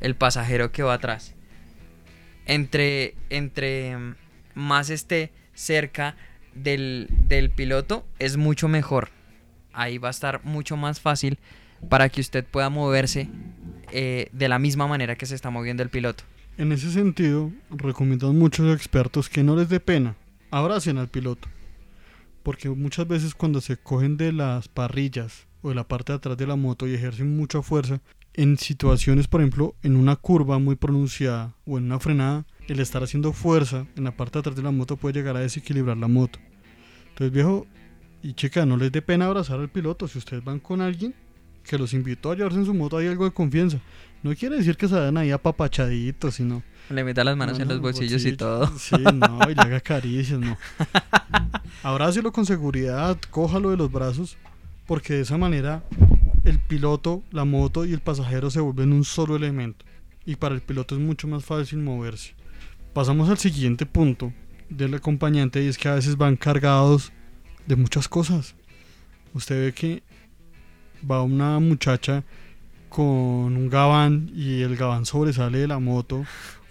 el 0.00 0.14
pasajero 0.14 0.72
que 0.72 0.82
va 0.82 0.94
atrás. 0.94 1.34
Entre, 2.46 3.14
entre 3.28 3.94
mm, 3.94 4.14
más 4.54 4.88
esté 4.88 5.32
cerca 5.52 6.16
del, 6.54 7.08
del 7.10 7.50
piloto, 7.50 8.06
es 8.18 8.38
mucho 8.38 8.68
mejor. 8.68 9.10
Ahí 9.74 9.98
va 9.98 10.08
a 10.08 10.12
estar 10.12 10.42
mucho 10.44 10.78
más 10.78 11.00
fácil 11.00 11.38
para 11.88 12.08
que 12.08 12.20
usted 12.20 12.44
pueda 12.44 12.70
moverse 12.70 13.28
eh, 13.92 14.28
de 14.32 14.48
la 14.48 14.58
misma 14.58 14.86
manera 14.86 15.16
que 15.16 15.26
se 15.26 15.34
está 15.34 15.50
moviendo 15.50 15.82
el 15.82 15.88
piloto. 15.88 16.24
En 16.56 16.72
ese 16.72 16.90
sentido, 16.90 17.52
recomiendan 17.70 18.38
muchos 18.38 18.74
expertos 18.74 19.28
que 19.28 19.42
no 19.42 19.56
les 19.56 19.68
dé 19.68 19.80
pena, 19.80 20.16
abracen 20.50 20.98
al 20.98 21.08
piloto. 21.08 21.48
Porque 22.42 22.68
muchas 22.68 23.08
veces 23.08 23.34
cuando 23.34 23.60
se 23.60 23.76
cogen 23.76 24.16
de 24.16 24.32
las 24.32 24.68
parrillas 24.68 25.46
o 25.62 25.70
de 25.70 25.74
la 25.74 25.88
parte 25.88 26.12
de 26.12 26.18
atrás 26.18 26.36
de 26.36 26.46
la 26.46 26.56
moto 26.56 26.86
y 26.86 26.94
ejercen 26.94 27.36
mucha 27.36 27.62
fuerza, 27.62 28.00
en 28.34 28.58
situaciones, 28.58 29.28
por 29.28 29.40
ejemplo, 29.40 29.74
en 29.82 29.96
una 29.96 30.16
curva 30.16 30.58
muy 30.58 30.76
pronunciada 30.76 31.54
o 31.66 31.78
en 31.78 31.84
una 31.84 32.00
frenada, 32.00 32.44
el 32.68 32.80
estar 32.80 33.02
haciendo 33.02 33.32
fuerza 33.32 33.86
en 33.96 34.04
la 34.04 34.16
parte 34.16 34.34
de 34.34 34.40
atrás 34.40 34.56
de 34.56 34.62
la 34.62 34.72
moto 34.72 34.96
puede 34.96 35.14
llegar 35.14 35.36
a 35.36 35.40
desequilibrar 35.40 35.96
la 35.96 36.08
moto. 36.08 36.38
Entonces, 37.10 37.32
viejo 37.32 37.66
y 38.22 38.34
chica, 38.34 38.66
no 38.66 38.76
les 38.76 38.90
dé 38.90 39.02
pena 39.02 39.26
abrazar 39.26 39.60
al 39.60 39.70
piloto. 39.70 40.08
Si 40.08 40.18
ustedes 40.18 40.42
van 40.42 40.58
con 40.58 40.80
alguien 40.80 41.14
que 41.64 41.78
los 41.78 41.92
invitó 41.92 42.30
a 42.30 42.36
llevarse 42.36 42.58
en 42.58 42.66
su 42.66 42.74
moto, 42.74 42.98
hay 42.98 43.06
algo 43.06 43.24
de 43.24 43.32
confianza. 43.32 43.78
No 44.22 44.34
quiere 44.34 44.56
decir 44.56 44.76
que 44.76 44.88
se 44.88 44.94
vayan 44.94 45.16
ahí 45.16 45.30
apapachaditos, 45.30 46.36
sino 46.36 46.62
Le 46.88 47.04
meta 47.04 47.24
las 47.24 47.36
manos 47.36 47.58
no, 47.58 47.62
en 47.62 47.68
los 47.68 47.80
bolsillos 47.80 48.24
y 48.24 48.36
todo. 48.36 48.66
Sí, 48.78 48.96
no, 48.96 49.38
y 49.50 49.54
le 49.54 49.60
haga 49.60 49.80
caricias, 49.80 50.38
no. 50.38 50.56
Abrácelo 51.82 52.32
con 52.32 52.46
seguridad, 52.46 53.18
cójalo 53.30 53.70
de 53.70 53.76
los 53.76 53.92
brazos, 53.92 54.36
porque 54.86 55.14
de 55.14 55.20
esa 55.22 55.36
manera 55.36 55.82
el 56.44 56.58
piloto, 56.58 57.22
la 57.30 57.44
moto 57.44 57.84
y 57.84 57.92
el 57.92 58.00
pasajero 58.00 58.50
se 58.50 58.60
vuelven 58.60 58.92
un 58.92 59.04
solo 59.04 59.36
elemento. 59.36 59.84
Y 60.26 60.36
para 60.36 60.54
el 60.54 60.62
piloto 60.62 60.94
es 60.94 61.00
mucho 61.00 61.28
más 61.28 61.44
fácil 61.44 61.80
moverse. 61.80 62.34
Pasamos 62.94 63.28
al 63.28 63.38
siguiente 63.38 63.86
punto 63.86 64.32
del 64.70 64.94
acompañante 64.94 65.62
y 65.62 65.68
es 65.68 65.76
que 65.76 65.88
a 65.88 65.94
veces 65.94 66.16
van 66.16 66.36
cargados 66.36 67.12
de 67.66 67.76
muchas 67.76 68.08
cosas. 68.08 68.54
Usted 69.34 69.66
ve 69.66 69.72
que 69.72 70.02
va 71.10 71.22
una 71.22 71.58
muchacha 71.60 72.24
con 72.88 73.04
un 73.04 73.68
gabán 73.68 74.30
y 74.34 74.62
el 74.62 74.76
gabán 74.76 75.04
sobresale 75.04 75.58
de 75.58 75.66
la 75.66 75.80
moto 75.80 76.24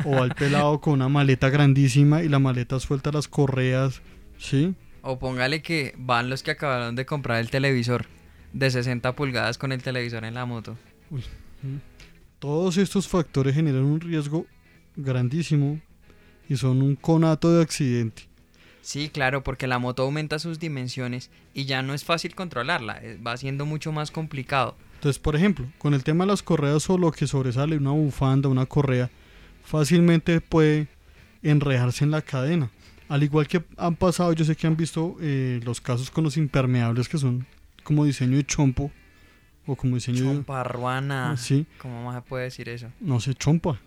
o 0.06 0.24
al 0.24 0.33
pelado 0.39 0.80
con 0.80 0.94
una 0.94 1.09
maleta 1.09 1.50
grandísima 1.50 2.24
y 2.24 2.30
la 2.30 2.39
maleta 2.39 2.80
suelta 2.80 3.12
las 3.12 3.27
correas, 3.27 4.01
¿sí? 4.38 4.74
O 5.01 5.19
póngale 5.19 5.62
que 5.62 5.94
van 5.97 6.30
los 6.30 6.41
que 6.41 6.51
acabaron 6.51 6.95
de 6.95 7.06
comprar 7.06 7.39
el 7.39 7.50
televisor 7.50 8.06
de 8.53 8.71
60 8.71 9.15
pulgadas 9.15 9.57
con 9.57 9.71
el 9.74 9.83
televisor 9.83 10.24
en 10.24 10.35
la 10.35 10.45
moto. 10.45 10.77
Todos 12.39 12.77
estos 12.77 13.07
factores 13.07 13.56
generan 13.56 13.83
un 13.83 14.00
riesgo 14.00 14.45
grandísimo 14.95 15.81
y 16.47 16.56
son 16.56 16.81
un 16.81 16.95
conato 16.95 17.53
de 17.53 17.63
accidente. 17.63 18.24
Sí, 18.83 19.07
claro, 19.07 19.44
porque 19.44 19.65
la 19.65 19.80
moto 19.80 20.03
aumenta 20.03 20.39
sus 20.39 20.59
dimensiones 20.59 21.31
y 21.53 21.63
ya 21.63 21.81
no 21.81 21.94
es 21.94 22.03
fácil 22.03 22.35
controlarla, 22.35 23.00
eh, 23.01 23.18
va 23.25 23.38
siendo 23.38 23.65
mucho 23.65 23.94
más 23.94 24.12
complicado. 24.12 24.75
Entonces, 24.95 25.19
por 25.19 25.38
ejemplo, 25.38 25.65
con 25.77 25.94
el 25.94 26.03
tema 26.03 26.25
de 26.25 26.31
las 26.31 26.44
correas 26.44 26.89
o 26.89 26.97
lo 26.97 27.13
que 27.13 27.25
sobresale 27.25 27.77
una 27.77 27.91
bufanda, 27.91 28.50
una 28.50 28.65
correa, 28.65 29.09
fácilmente 29.63 30.41
puede 30.41 30.89
enredarse 31.41 32.03
en 32.03 32.12
la 32.12 32.21
cadena. 32.21 32.71
Al 33.07 33.24
igual 33.24 33.47
que 33.47 33.63
han 33.77 33.95
pasado, 33.95 34.33
yo 34.33 34.44
sé 34.44 34.56
que 34.57 34.68
han 34.68 34.75
visto 34.75 35.15
eh, 35.21 35.61
los 35.63 35.80
casos 35.80 36.11
con 36.11 36.25
los 36.25 36.35
impermeables 36.35 37.07
que 37.07 37.18
son 37.18 37.47
como 37.83 38.04
diseño 38.04 38.35
de 38.35 38.45
chompo 38.45 38.92
o 39.66 39.78
como 39.78 39.95
diseño 39.95 40.23
de... 40.23 40.35
Chomparruana. 40.35 41.37
Sí, 41.37 41.66
¿Cómo 41.78 42.04
más 42.04 42.16
se 42.16 42.21
puede 42.21 42.44
decir 42.45 42.68
eso? 42.68 42.90
no 42.99 43.21
sé, 43.21 43.33
chompa. 43.33 43.80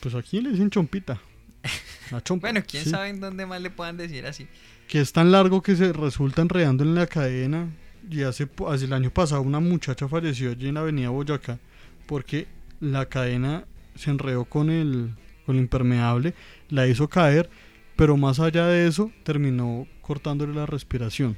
Pues 0.00 0.14
aquí 0.14 0.40
le 0.40 0.50
dicen 0.50 0.70
chompita. 0.70 1.20
Chompa. 2.24 2.48
Bueno, 2.48 2.64
quién 2.66 2.84
sí. 2.84 2.90
sabe 2.90 3.08
en 3.08 3.20
dónde 3.20 3.46
más 3.46 3.60
le 3.60 3.70
puedan 3.70 3.96
decir 3.96 4.26
así. 4.26 4.46
que 4.88 5.00
es 5.00 5.12
tan 5.12 5.32
largo 5.32 5.62
que 5.62 5.76
se 5.76 5.92
resulta 5.92 6.42
enredando 6.42 6.84
en 6.84 6.94
la 6.94 7.06
cadena. 7.06 7.68
Y 8.10 8.22
hace, 8.22 8.48
el 8.82 8.92
año 8.92 9.10
pasado 9.10 9.40
una 9.40 9.60
muchacha 9.60 10.08
falleció 10.08 10.50
allí 10.50 10.68
en 10.68 10.74
la 10.74 10.80
avenida 10.80 11.08
Boyacá 11.08 11.58
porque 12.06 12.46
la 12.80 13.06
cadena 13.06 13.64
se 13.94 14.10
enredó 14.10 14.44
con 14.44 14.70
el, 14.70 15.14
con 15.46 15.56
el 15.56 15.62
impermeable, 15.62 16.34
la 16.68 16.86
hizo 16.86 17.08
caer, 17.08 17.48
pero 17.96 18.16
más 18.16 18.40
allá 18.40 18.66
de 18.66 18.86
eso 18.86 19.10
terminó 19.22 19.86
cortándole 20.02 20.54
la 20.54 20.66
respiración. 20.66 21.36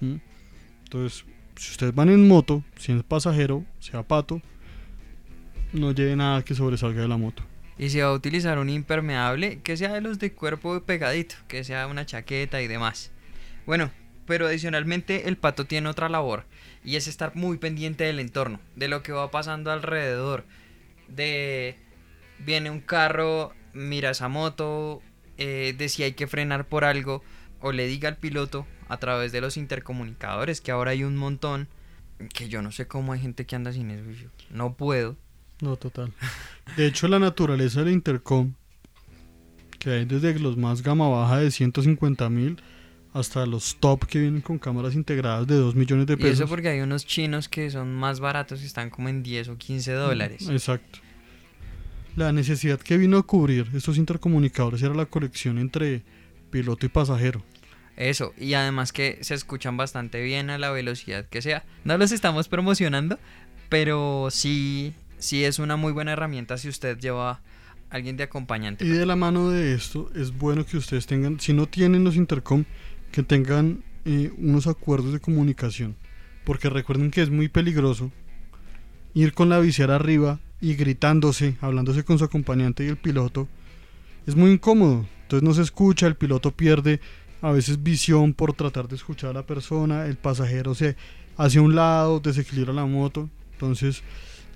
Entonces, 0.00 1.24
si 1.56 1.70
ustedes 1.72 1.94
van 1.94 2.08
en 2.08 2.26
moto, 2.26 2.64
si 2.78 2.92
es 2.92 3.02
pasajero, 3.02 3.64
sea 3.78 4.02
pato, 4.02 4.40
no 5.72 5.92
lleve 5.92 6.16
nada 6.16 6.42
que 6.42 6.54
sobresalga 6.54 7.02
de 7.02 7.08
la 7.08 7.16
moto. 7.16 7.42
Y 7.78 7.90
si 7.90 8.00
va 8.00 8.08
a 8.08 8.12
utilizar 8.12 8.58
un 8.58 8.70
impermeable, 8.70 9.60
que 9.62 9.76
sea 9.76 9.92
de 9.92 10.00
los 10.00 10.18
de 10.18 10.32
cuerpo 10.32 10.80
pegadito, 10.82 11.36
que 11.46 11.62
sea 11.62 11.86
una 11.86 12.06
chaqueta 12.06 12.60
y 12.60 12.66
demás. 12.66 13.12
Bueno, 13.66 13.90
pero 14.26 14.46
adicionalmente 14.46 15.28
el 15.28 15.36
pato 15.36 15.64
tiene 15.64 15.88
otra 15.88 16.08
labor 16.08 16.44
y 16.84 16.96
es 16.96 17.06
estar 17.06 17.36
muy 17.36 17.58
pendiente 17.58 18.04
del 18.04 18.18
entorno, 18.18 18.60
de 18.76 18.88
lo 18.88 19.02
que 19.02 19.12
va 19.12 19.30
pasando 19.30 19.70
alrededor. 19.70 20.44
De 21.08 21.76
viene 22.38 22.70
un 22.70 22.80
carro, 22.80 23.52
mira 23.72 24.10
esa 24.10 24.28
moto, 24.28 25.02
eh, 25.36 25.74
de 25.76 25.88
si 25.88 26.02
hay 26.02 26.12
que 26.12 26.26
frenar 26.26 26.66
por 26.66 26.84
algo, 26.84 27.22
o 27.60 27.72
le 27.72 27.86
diga 27.86 28.08
al 28.08 28.16
piloto 28.16 28.66
a 28.88 28.98
través 28.98 29.32
de 29.32 29.40
los 29.40 29.56
intercomunicadores, 29.56 30.60
que 30.60 30.70
ahora 30.70 30.92
hay 30.92 31.04
un 31.04 31.16
montón, 31.16 31.68
que 32.34 32.48
yo 32.48 32.62
no 32.62 32.72
sé 32.72 32.86
cómo 32.86 33.12
hay 33.12 33.20
gente 33.20 33.46
que 33.46 33.56
anda 33.56 33.72
sin 33.72 33.90
eso, 33.90 34.30
no 34.50 34.74
puedo. 34.74 35.16
No, 35.60 35.76
total. 35.76 36.12
De 36.76 36.86
hecho, 36.86 37.08
la 37.08 37.18
naturaleza 37.18 37.82
del 37.82 37.92
intercom, 37.92 38.52
que 39.78 39.90
hay 39.90 40.04
desde 40.04 40.38
los 40.38 40.56
más 40.56 40.82
gama 40.82 41.08
baja 41.08 41.38
de 41.38 41.50
150 41.50 42.28
mil 42.30 42.60
hasta 43.14 43.46
los 43.46 43.76
top 43.80 44.04
que 44.06 44.20
vienen 44.20 44.40
con 44.42 44.58
cámaras 44.58 44.94
integradas 44.94 45.46
de 45.46 45.56
2 45.56 45.74
millones 45.74 46.06
de 46.06 46.12
Y 46.14 46.16
eso 46.16 46.22
pesos. 46.22 46.50
porque 46.50 46.68
hay 46.68 46.80
unos 46.80 47.06
chinos 47.06 47.48
que 47.48 47.70
son 47.70 47.94
más 47.94 48.20
baratos 48.20 48.62
y 48.62 48.66
están 48.66 48.90
como 48.90 49.08
en 49.08 49.22
10 49.22 49.48
o 49.48 49.56
15 49.56 49.92
dólares. 49.92 50.48
Exacto. 50.48 50.98
La 52.16 52.32
necesidad 52.32 52.78
que 52.80 52.96
vino 52.98 53.16
a 53.18 53.22
cubrir 53.22 53.68
estos 53.74 53.96
intercomunicadores 53.96 54.82
era 54.82 54.94
la 54.94 55.06
conexión 55.06 55.58
entre 55.58 56.02
piloto 56.50 56.86
y 56.86 56.88
pasajero. 56.88 57.42
Eso, 57.96 58.32
y 58.38 58.54
además 58.54 58.92
que 58.92 59.18
se 59.22 59.34
escuchan 59.34 59.76
bastante 59.76 60.22
bien 60.22 60.50
a 60.50 60.58
la 60.58 60.70
velocidad 60.70 61.26
que 61.26 61.42
sea. 61.42 61.64
No 61.84 61.96
los 61.98 62.12
estamos 62.12 62.48
promocionando, 62.48 63.18
pero 63.68 64.28
sí, 64.30 64.92
sí 65.18 65.44
es 65.44 65.58
una 65.58 65.76
muy 65.76 65.92
buena 65.92 66.12
herramienta 66.12 66.58
si 66.58 66.68
usted 66.68 66.98
lleva 66.98 67.30
a 67.30 67.40
alguien 67.90 68.16
de 68.16 68.24
acompañante. 68.24 68.84
Y 68.84 68.88
de 68.88 69.06
la 69.06 69.16
mano 69.16 69.50
de 69.50 69.74
esto 69.74 70.10
es 70.14 70.36
bueno 70.36 70.64
que 70.64 70.76
ustedes 70.76 71.06
tengan, 71.06 71.40
si 71.40 71.52
no 71.52 71.66
tienen 71.66 72.04
los 72.04 72.16
intercom, 72.16 72.64
que 73.12 73.22
tengan 73.22 73.82
eh, 74.04 74.32
unos 74.38 74.66
acuerdos 74.66 75.12
de 75.12 75.20
comunicación. 75.20 75.96
Porque 76.44 76.70
recuerden 76.70 77.10
que 77.10 77.22
es 77.22 77.30
muy 77.30 77.48
peligroso 77.48 78.10
ir 79.14 79.34
con 79.34 79.48
la 79.48 79.58
visiera 79.58 79.96
arriba 79.96 80.40
y 80.60 80.74
gritándose, 80.74 81.56
hablándose 81.60 82.04
con 82.04 82.18
su 82.18 82.24
acompañante 82.24 82.84
y 82.84 82.88
el 82.88 82.96
piloto. 82.96 83.48
Es 84.26 84.36
muy 84.36 84.52
incómodo. 84.52 85.06
Entonces 85.22 85.46
no 85.46 85.54
se 85.54 85.62
escucha, 85.62 86.06
el 86.06 86.16
piloto 86.16 86.52
pierde 86.52 87.00
a 87.42 87.52
veces 87.52 87.82
visión 87.82 88.34
por 88.34 88.54
tratar 88.54 88.88
de 88.88 88.96
escuchar 88.96 89.30
a 89.30 89.34
la 89.34 89.46
persona, 89.46 90.06
el 90.06 90.16
pasajero 90.16 90.74
se 90.74 90.96
hace 91.36 91.58
a 91.58 91.62
un 91.62 91.74
lado, 91.74 92.20
desequilibra 92.20 92.72
la 92.72 92.86
moto. 92.86 93.28
Entonces, 93.52 94.02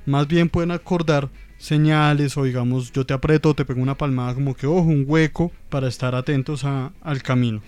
más 0.07 0.27
bien 0.29 0.49
pueden 0.49 0.71
acordar 0.71 1.29
señales 1.59 2.37
o 2.37 2.45
digamos 2.45 2.91
yo 2.93 3.07
te 3.07 3.15
aprieto, 3.15 3.55
te 3.55 3.65
pego 3.65 3.81
una 3.81 3.97
palmada 3.97 4.35
como 4.35 4.55
que 4.55 4.67
ojo, 4.67 4.81
un 4.83 5.05
hueco 5.07 5.53
para 5.69 5.89
estar 5.89 6.15
atentos 6.15 6.65
a- 6.65 6.93
al 7.03 7.23
camino. 7.23 7.63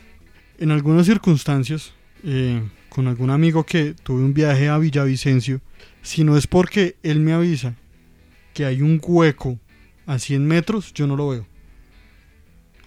En 0.59 0.71
algunas 0.71 1.07
circunstancias, 1.07 1.93
eh, 2.25 2.63
con 2.89 3.07
algún 3.09 3.31
amigo 3.31 3.65
que 3.65 3.95
tuve 3.95 4.23
un 4.23 4.35
viaje 4.35 4.69
a 4.69 4.79
Villavicencio, 4.79 5.61
si 6.03 6.25
no 6.25 6.37
es 6.37 6.47
porque 6.47 6.97
él 7.03 7.21
me 7.21 7.33
avisa 7.33 7.75
que 8.53 8.65
hay 8.65 8.83
un 8.83 9.01
hueco 9.03 9.59
a 10.07 10.19
100 10.19 10.47
metros, 10.47 10.93
yo 10.93 11.07
no 11.07 11.17
lo 11.17 11.29
veo. 11.29 11.47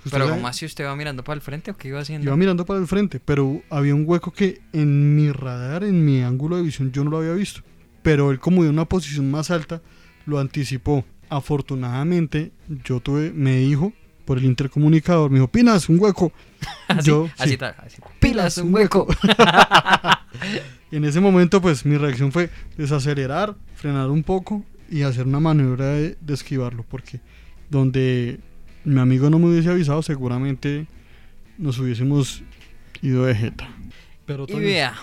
¿Usted 0.05 0.19
Pero 0.19 0.29
como 0.29 0.47
así 0.47 0.65
usted 0.65 0.85
va 0.85 0.95
mirando 0.95 1.23
para 1.23 1.35
el 1.35 1.41
frente 1.41 1.71
o 1.71 1.77
qué 1.77 1.89
iba 1.89 1.99
haciendo? 1.99 2.25
Iba 2.27 2.37
mirando 2.37 2.65
para 2.65 2.79
el 2.79 2.87
frente, 2.87 3.19
pero 3.19 3.61
había 3.69 3.93
un 3.95 4.03
hueco 4.07 4.31
que 4.31 4.61
en 4.71 5.15
mi 5.15 5.31
radar, 5.31 5.83
en 5.83 6.05
mi 6.05 6.21
ángulo 6.21 6.55
de 6.57 6.63
visión, 6.63 6.91
yo 6.91 7.03
no 7.03 7.09
lo 7.09 7.17
había 7.17 7.33
visto. 7.33 7.61
Pero 8.07 8.31
él 8.31 8.39
como 8.39 8.63
de 8.63 8.69
una 8.69 8.85
posición 8.85 9.29
más 9.29 9.51
alta, 9.51 9.81
lo 10.25 10.39
anticipó. 10.39 11.03
Afortunadamente, 11.27 12.53
yo 12.85 13.01
tuve, 13.01 13.33
me 13.33 13.57
dijo 13.57 13.91
por 14.23 14.37
el 14.37 14.45
intercomunicador, 14.45 15.29
me 15.29 15.39
dijo, 15.39 15.49
Pinas, 15.49 15.89
un 15.89 15.99
hueco. 15.99 16.31
así, 16.87 17.09
yo, 17.09 17.27
así, 17.37 17.49
sí. 17.49 17.57
tal, 17.57 17.75
así. 17.79 17.97
Pilas, 18.21 18.59
un 18.59 18.73
hueco. 18.73 19.07
Y 20.89 20.95
en 20.95 21.03
ese 21.03 21.19
momento, 21.19 21.61
pues 21.61 21.85
mi 21.85 21.97
reacción 21.97 22.31
fue 22.31 22.49
desacelerar, 22.77 23.57
frenar 23.75 24.09
un 24.09 24.23
poco 24.23 24.63
y 24.89 25.01
hacer 25.01 25.27
una 25.27 25.41
maniobra 25.41 25.87
de, 25.87 26.17
de 26.21 26.33
esquivarlo, 26.33 26.85
porque 26.87 27.19
donde 27.69 28.39
mi 28.85 29.01
amigo 29.01 29.29
no 29.29 29.37
me 29.37 29.47
hubiese 29.47 29.69
avisado, 29.69 30.01
seguramente 30.01 30.87
nos 31.57 31.77
hubiésemos 31.77 32.41
ido 33.01 33.25
de 33.25 33.35
jeta. 33.35 33.67
Pero 34.25 34.45
Y 34.47 34.53
vea, 34.61 34.95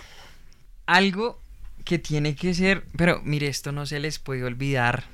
algo 0.87 1.44
que 1.85 1.99
tiene 1.99 2.35
que 2.35 2.55
ser, 2.55 2.85
pero 2.97 3.21
mire, 3.25 3.49
esto 3.49 3.73
no 3.73 3.87
se 3.87 4.01
les 4.01 4.19
puede 4.19 4.45
olvidar 4.45 5.05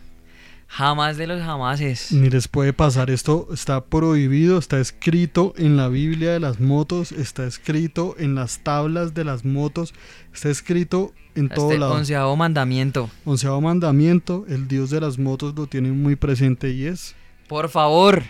jamás 0.68 1.16
de 1.16 1.26
los 1.26 1.42
jamases. 1.42 2.12
Ni 2.12 2.30
les 2.30 2.46
puede 2.46 2.72
pasar 2.72 3.10
esto, 3.10 3.48
está 3.52 3.84
prohibido, 3.84 4.56
está 4.58 4.78
escrito 4.78 5.52
en 5.56 5.76
la 5.76 5.88
Biblia 5.88 6.30
de 6.32 6.40
las 6.40 6.60
motos, 6.60 7.10
está 7.10 7.44
escrito 7.44 8.14
en 8.18 8.36
las 8.36 8.60
tablas 8.60 9.12
de 9.12 9.24
las 9.24 9.44
motos, 9.44 9.92
está 10.32 10.48
escrito 10.48 11.12
en 11.34 11.48
todo 11.48 11.66
Este 11.70 11.78
lado. 11.80 11.94
onceavo 11.94 12.36
mandamiento. 12.36 13.10
Onceavo 13.24 13.60
mandamiento, 13.60 14.44
el 14.48 14.68
Dios 14.68 14.90
de 14.90 15.00
las 15.00 15.18
motos 15.18 15.54
lo 15.56 15.66
tiene 15.66 15.90
muy 15.90 16.14
presente 16.14 16.70
y 16.70 16.86
es 16.86 17.16
Por 17.48 17.68
favor, 17.68 18.22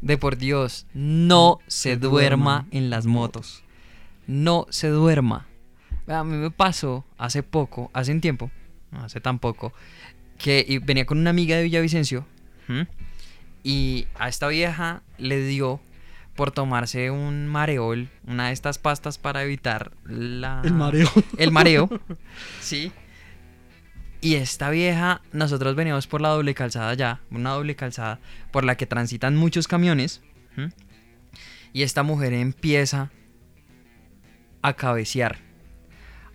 de 0.00 0.16
por 0.16 0.36
Dios, 0.36 0.86
no 0.94 1.58
se 1.66 1.90
se 1.90 1.96
duerma 1.96 2.60
duerma 2.60 2.66
en 2.70 2.90
las 2.90 3.06
motos. 3.06 3.64
No 4.28 4.66
se 4.70 4.88
duerma. 4.88 5.46
A 6.08 6.24
mí 6.24 6.36
me 6.36 6.50
pasó 6.50 7.04
hace 7.18 7.42
poco, 7.42 7.90
hace 7.92 8.12
un 8.12 8.20
tiempo, 8.20 8.50
no 8.90 9.04
hace 9.04 9.20
tan 9.20 9.38
poco, 9.38 9.72
que 10.38 10.80
venía 10.82 11.06
con 11.06 11.18
una 11.18 11.30
amiga 11.30 11.56
de 11.56 11.64
Villavicencio 11.64 12.26
y 13.62 14.06
a 14.18 14.28
esta 14.28 14.48
vieja 14.48 15.02
le 15.18 15.44
dio 15.44 15.80
por 16.34 16.52
tomarse 16.52 17.10
un 17.10 17.48
mareol, 17.48 18.08
una 18.26 18.48
de 18.48 18.52
estas 18.52 18.78
pastas 18.78 19.18
para 19.18 19.42
evitar 19.42 19.92
la... 20.04 20.62
el 20.64 20.72
mareo. 20.72 21.10
El 21.38 21.50
mareo, 21.50 21.88
sí. 22.60 22.92
Y 24.20 24.34
esta 24.34 24.70
vieja, 24.70 25.20
nosotros 25.32 25.74
veníamos 25.74 26.06
por 26.06 26.20
la 26.20 26.28
doble 26.28 26.54
calzada 26.54 26.94
ya, 26.94 27.20
una 27.30 27.50
doble 27.50 27.76
calzada 27.76 28.20
por 28.52 28.64
la 28.64 28.76
que 28.76 28.86
transitan 28.86 29.36
muchos 29.36 29.68
camiones. 29.68 30.22
Y 31.72 31.82
esta 31.82 32.02
mujer 32.02 32.32
empieza 32.32 33.10
a 34.62 34.72
cabecear, 34.72 35.38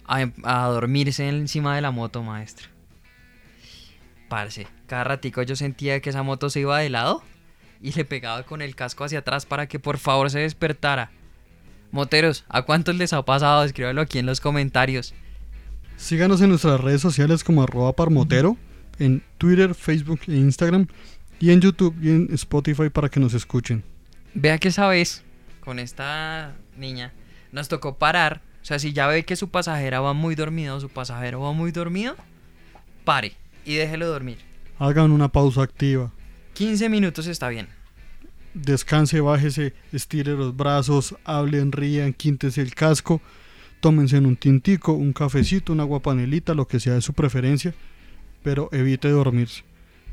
a, 0.06 0.28
a 0.44 0.68
dormirse 0.68 1.28
encima 1.28 1.76
de 1.76 1.82
la 1.82 1.92
moto, 1.92 2.24
maestro. 2.24 2.68
Parce, 4.30 4.68
cada 4.88 5.04
ratico 5.04 5.42
yo 5.44 5.56
sentía 5.56 6.02
que 6.02 6.10
esa 6.10 6.24
moto 6.24 6.50
se 6.50 6.62
iba 6.62 6.80
de 6.80 6.90
lado 6.90 7.24
y 7.82 7.92
le 7.92 8.06
pegaba 8.06 8.44
con 8.44 8.62
el 8.62 8.76
casco 8.76 9.04
hacia 9.04 9.20
atrás 9.20 9.46
para 9.46 9.68
que 9.68 9.80
por 9.80 9.98
favor 9.98 10.30
se 10.32 10.40
despertara. 10.40 11.12
Moteros, 11.92 12.44
¿a 12.50 12.64
cuántos 12.64 12.96
les 12.96 13.14
ha 13.14 13.22
pasado? 13.24 13.64
Escríbalo 13.64 14.02
aquí 14.02 14.18
en 14.18 14.26
los 14.26 14.42
comentarios. 14.42 15.14
Síganos 15.98 16.42
en 16.42 16.50
nuestras 16.50 16.82
redes 16.82 17.02
sociales 17.02 17.44
como 17.44 17.62
arroba 17.62 17.94
parmotero, 17.94 18.58
en 18.98 19.22
Twitter, 19.38 19.76
Facebook 19.76 20.22
e 20.28 20.34
Instagram, 20.34 20.88
y 21.40 21.52
en 21.52 21.62
YouTube 21.62 21.96
y 22.02 22.10
en 22.10 22.30
Spotify 22.34 22.90
para 22.90 23.10
que 23.10 23.20
nos 23.20 23.34
escuchen. 23.34 23.84
Vea 24.34 24.58
que 24.58 24.70
esa 24.70 24.88
vez, 24.88 25.24
con 25.60 25.78
esta 25.78 26.56
niña, 26.78 27.14
nos 27.52 27.68
tocó 27.68 27.98
parar. 27.98 28.42
O 28.64 28.66
sea, 28.66 28.80
si 28.80 28.94
ya 28.94 29.08
ve 29.08 29.26
que 29.26 29.36
su 29.36 29.50
pasajera 29.50 30.00
va 30.00 30.14
muy 30.14 30.36
dormida 30.36 30.74
o 30.74 30.80
su 30.80 30.88
pasajero 30.88 31.42
va 31.42 31.52
muy 31.52 31.74
dormido, 31.74 32.16
pare 33.04 33.34
y 33.66 33.76
déjelo 33.76 34.08
dormir. 34.08 34.38
Hagan 34.80 35.12
una 35.12 35.28
pausa 35.28 35.62
activa. 35.62 36.14
15 36.54 36.88
minutos 36.88 37.28
está 37.28 37.50
bien. 37.50 37.68
Descanse, 38.54 39.20
bájese, 39.20 39.74
estire 39.92 40.32
los 40.32 40.56
brazos, 40.56 41.16
hablen, 41.26 41.74
rían, 41.74 42.14
quíntese 42.14 42.62
el 42.62 42.74
casco, 42.74 43.22
tómense 43.82 44.18
un 44.18 44.38
tintico, 44.38 44.94
un 44.94 45.12
cafecito, 45.12 45.74
una 45.74 45.84
guapanelita, 45.84 46.54
lo 46.54 46.66
que 46.66 46.80
sea 46.80 46.94
de 46.94 47.02
su 47.02 47.12
preferencia, 47.14 47.74
pero 48.44 48.70
evite 48.72 49.10
dormirse. 49.10 49.64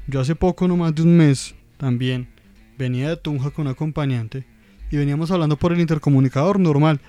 Yo 0.09 0.21
hace 0.21 0.35
poco, 0.35 0.67
no 0.67 0.77
más 0.77 0.93
de 0.95 1.03
un 1.03 1.17
mes, 1.17 1.55
también 1.77 2.29
venía 2.77 3.11
de 3.11 3.17
Tunja 3.17 3.51
con 3.51 3.69
un 3.69 3.73
acompañante 3.73 4.45
y 4.91 4.97
veníamos 4.97 5.31
hablando 5.31 5.57
por 5.57 5.73
el 5.73 5.81
intercomunicador 5.81 6.59
normal. 6.59 7.01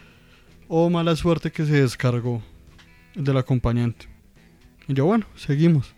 Oh, 0.74 0.90
mala 0.90 1.18
suerte 1.18 1.52
que 1.52 1.66
se 1.66 1.82
descargó 1.82 2.42
el 3.16 3.26
del 3.26 3.36
acompañante. 3.36 4.08
Y 4.88 4.94
yo, 4.94 5.06
bueno, 5.06 5.26
seguimos. 5.36 5.94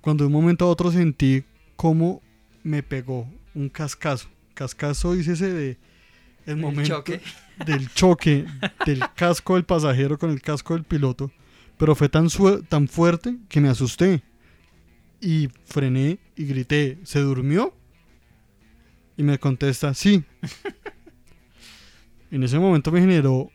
Cuando 0.00 0.24
de 0.24 0.28
un 0.28 0.32
momento 0.32 0.64
a 0.64 0.68
otro 0.68 0.90
sentí 0.90 1.44
como 1.76 2.22
me 2.62 2.82
pegó 2.82 3.30
un 3.52 3.68
cascazo. 3.68 4.30
Cascazo, 4.54 5.12
dícese 5.12 5.52
de 5.52 5.68
el 6.46 6.54
El 6.54 6.56
momento 6.56 6.94
choque. 6.94 7.20
del 7.66 7.92
choque 7.92 8.46
del 8.86 9.04
casco 9.14 9.56
del 9.56 9.64
pasajero 9.64 10.18
con 10.18 10.30
el 10.30 10.40
casco 10.40 10.72
del 10.72 10.84
piloto, 10.84 11.30
pero 11.76 11.94
fue 11.94 12.08
tan, 12.08 12.28
tan 12.66 12.88
fuerte 12.88 13.36
que 13.50 13.60
me 13.60 13.68
asusté 13.68 14.22
y 15.20 15.50
frené 15.66 16.20
y 16.36 16.46
grité, 16.46 17.00
¿se 17.02 17.20
durmió? 17.20 17.74
Y 19.18 19.24
me 19.24 19.38
contesta, 19.38 19.92
sí. 19.92 20.24
en 22.30 22.42
ese 22.42 22.58
momento 22.58 22.90
me 22.90 23.00
generó 23.00 23.50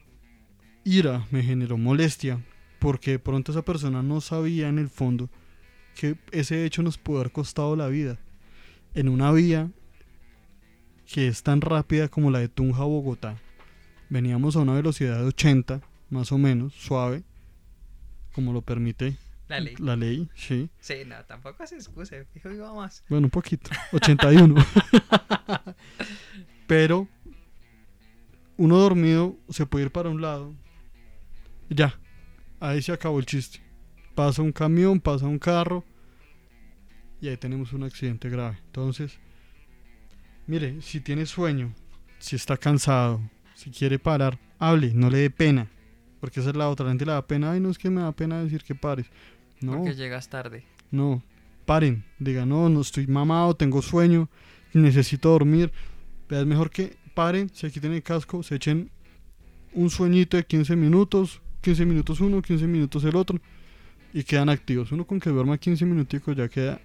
ira, 0.97 1.25
me 1.31 1.43
generó 1.43 1.77
molestia, 1.77 2.43
porque 2.79 3.11
de 3.11 3.19
pronto 3.19 3.51
esa 3.51 3.63
persona 3.63 4.01
no 4.01 4.21
sabía 4.21 4.69
en 4.69 4.79
el 4.79 4.89
fondo 4.89 5.29
que 5.95 6.15
ese 6.31 6.65
hecho 6.65 6.81
nos 6.81 6.97
pudo 6.97 7.19
haber 7.19 7.31
costado 7.31 7.75
la 7.75 7.87
vida. 7.87 8.17
En 8.93 9.09
una 9.09 9.31
vía 9.31 9.69
que 11.11 11.27
es 11.27 11.43
tan 11.43 11.61
rápida 11.61 12.07
como 12.07 12.31
la 12.31 12.39
de 12.39 12.49
Tunja 12.49 12.81
a 12.81 12.85
Bogotá. 12.85 13.37
Veníamos 14.09 14.55
a 14.55 14.59
una 14.59 14.73
velocidad 14.73 15.17
de 15.19 15.25
80, 15.25 15.81
más 16.09 16.31
o 16.31 16.37
menos, 16.37 16.73
suave, 16.73 17.23
como 18.33 18.53
lo 18.53 18.61
permite 18.61 19.17
La 19.47 19.59
ley. 19.59 19.75
la 19.79 19.95
ley, 19.95 20.29
sí. 20.35 20.69
Sí, 20.79 20.95
no, 21.05 21.15
tampoco 21.25 21.65
se 21.67 21.75
excuse. 21.75 22.25
Iba 22.43 22.73
más. 22.73 23.03
Bueno, 23.09 23.27
un 23.27 23.31
poquito, 23.31 23.69
81. 23.91 24.55
Pero 26.67 27.07
uno 28.57 28.77
dormido 28.77 29.35
se 29.49 29.65
puede 29.65 29.85
ir 29.85 29.91
para 29.91 30.09
un 30.09 30.21
lado. 30.21 30.53
Ya, 31.69 31.99
ahí 32.59 32.81
se 32.81 32.91
acabó 32.91 33.19
el 33.19 33.25
chiste. 33.25 33.61
Pasa 34.15 34.41
un 34.41 34.51
camión, 34.51 34.99
pasa 34.99 35.25
un 35.25 35.39
carro 35.39 35.83
y 37.21 37.27
ahí 37.27 37.37
tenemos 37.37 37.73
un 37.73 37.83
accidente 37.83 38.29
grave. 38.29 38.57
Entonces, 38.65 39.19
mire, 40.47 40.81
si 40.81 40.99
tiene 40.99 41.25
sueño, 41.25 41.73
si 42.17 42.35
está 42.35 42.57
cansado, 42.57 43.21
si 43.55 43.69
quiere 43.69 43.99
parar, 43.99 44.39
hable, 44.57 44.93
no 44.93 45.09
le 45.09 45.19
dé 45.19 45.29
pena. 45.29 45.69
Porque 46.19 46.41
esa 46.41 46.49
es 46.49 46.55
la 46.55 46.69
otra, 46.69 46.85
la 46.85 46.91
gente 46.91 47.05
le 47.05 47.13
da 47.13 47.25
pena. 47.25 47.51
Ay, 47.51 47.59
no 47.59 47.69
es 47.69 47.77
que 47.77 47.89
me 47.89 48.01
da 48.01 48.11
pena 48.11 48.43
decir 48.43 48.63
que 48.63 48.75
pares. 48.75 49.05
No. 49.61 49.77
Porque 49.77 49.95
llegas 49.95 50.29
tarde. 50.29 50.65
No, 50.91 51.23
paren, 51.65 52.03
digan, 52.17 52.49
no, 52.49 52.67
no 52.67 52.81
estoy 52.81 53.07
mamado, 53.07 53.55
tengo 53.55 53.81
sueño, 53.81 54.27
necesito 54.73 55.29
dormir. 55.29 55.71
Es 56.29 56.45
mejor 56.45 56.71
que 56.71 56.97
paren, 57.13 57.49
se 57.53 57.71
quiten 57.71 57.93
el 57.93 58.03
casco, 58.03 58.43
se 58.43 58.55
echen 58.55 58.89
un 59.73 59.89
sueñito 59.89 60.35
de 60.35 60.45
15 60.45 60.75
minutos, 60.75 61.41
15 61.61 61.85
minutos 61.85 62.19
uno, 62.21 62.41
15 62.41 62.67
minutos 62.67 63.03
el 63.03 63.15
otro, 63.15 63.39
y 64.13 64.23
quedan 64.23 64.49
activos. 64.49 64.91
Uno 64.91 65.05
con 65.05 65.19
que 65.19 65.29
duerma 65.29 65.57
15 65.57 65.85
minuticos 65.85 66.35
ya 66.35 66.47
queda 66.49 66.79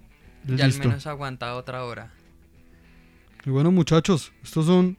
Ya 0.45 0.65
al 0.65 0.71
listo. 0.71 0.87
menos 0.87 1.07
aguanta 1.07 1.55
otra 1.55 1.83
hora. 1.83 2.11
Y 3.45 3.49
bueno, 3.49 3.71
muchachos, 3.71 4.31
estos 4.43 4.65
son 4.65 4.97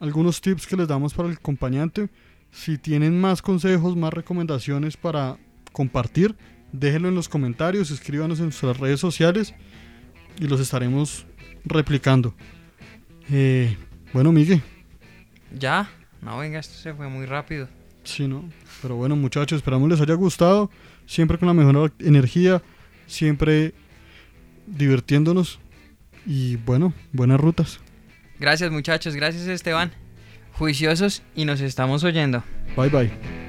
algunos 0.00 0.40
tips 0.40 0.66
que 0.66 0.76
les 0.76 0.88
damos 0.88 1.14
para 1.14 1.28
el 1.28 1.34
acompañante. 1.36 2.08
Si 2.50 2.78
tienen 2.78 3.20
más 3.20 3.42
consejos, 3.42 3.96
más 3.96 4.12
recomendaciones 4.12 4.96
para 4.96 5.38
compartir, 5.72 6.36
déjenlo 6.72 7.08
en 7.08 7.14
los 7.14 7.28
comentarios, 7.28 7.90
escríbanos 7.90 8.38
en 8.38 8.46
nuestras 8.46 8.78
redes 8.78 9.00
sociales 9.00 9.54
y 10.38 10.46
los 10.46 10.60
estaremos 10.60 11.26
replicando. 11.64 12.34
Eh, 13.30 13.76
bueno, 14.12 14.30
Miguel, 14.30 14.62
Ya, 15.58 15.88
no 16.20 16.38
venga, 16.38 16.58
esto 16.60 16.74
se 16.74 16.92
fue 16.94 17.08
muy 17.08 17.26
rápido. 17.26 17.68
Sí, 18.04 18.28
¿no? 18.28 18.48
Pero 18.82 18.96
bueno, 18.96 19.16
muchachos, 19.16 19.56
esperamos 19.56 19.88
les 19.88 20.00
haya 20.00 20.14
gustado. 20.14 20.70
Siempre 21.06 21.38
con 21.38 21.48
la 21.48 21.54
mejor 21.54 21.92
energía, 21.98 22.62
siempre 23.06 23.74
divirtiéndonos. 24.66 25.58
Y 26.26 26.56
bueno, 26.56 26.94
buenas 27.12 27.40
rutas. 27.40 27.80
Gracias 28.38 28.70
muchachos, 28.70 29.14
gracias 29.14 29.46
Esteban. 29.46 29.92
Juiciosos 30.52 31.22
y 31.34 31.44
nos 31.44 31.60
estamos 31.60 32.04
oyendo. 32.04 32.42
Bye 32.76 32.88
bye. 32.88 33.43